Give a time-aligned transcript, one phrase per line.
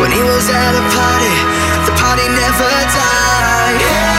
[0.00, 1.36] When he was at a party,
[1.86, 3.80] the party never died.
[3.80, 4.15] Yeah.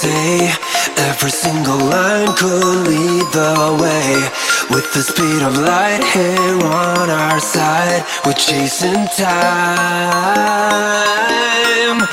[0.00, 0.48] say
[1.10, 4.08] Every single line could lead the way
[4.72, 8.02] With the speed of light here on our side.
[8.24, 9.60] We're chasing time.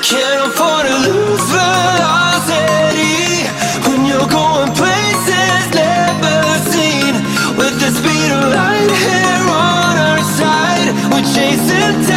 [0.10, 3.48] Can't afford to lose velocity
[3.88, 6.38] When you're going places never
[6.74, 7.14] seen.
[7.60, 12.17] With the speed of light here on our side We're chasing time.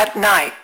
[0.00, 0.54] at night.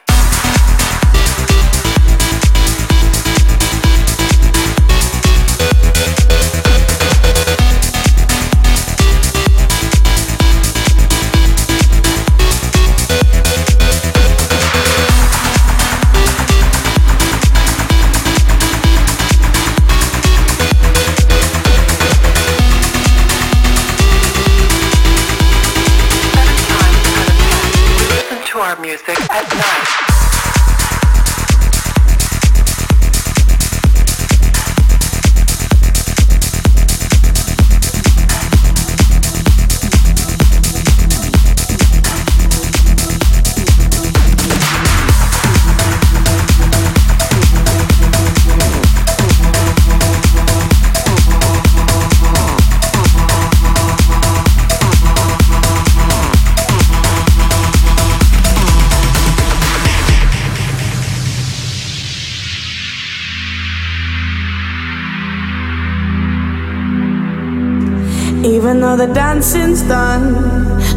[69.47, 70.35] since done.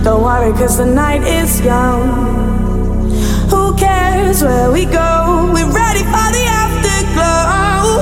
[0.04, 3.12] Don't worry, cause the night is young.
[3.52, 5.52] Who cares where we go?
[5.54, 8.02] We're ready for the afterglow.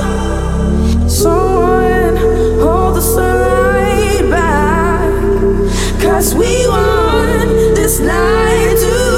[1.06, 2.16] Someone
[2.62, 5.12] hold the sunlight back.
[6.00, 9.17] Cause we want this night to.